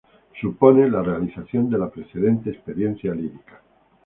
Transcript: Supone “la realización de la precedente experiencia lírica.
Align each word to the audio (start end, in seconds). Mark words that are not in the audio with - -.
Supone 0.41 0.89
“la 0.89 1.03
realización 1.03 1.69
de 1.69 1.77
la 1.77 1.87
precedente 1.91 2.49
experiencia 2.49 3.13
lírica. 3.13 3.61